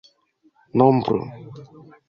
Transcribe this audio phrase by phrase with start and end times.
[0.73, 1.21] nombro